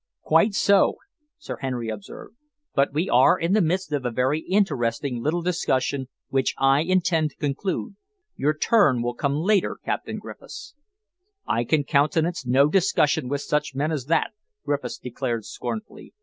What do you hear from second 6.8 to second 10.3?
intend to conclude. Your turn will come later, Captain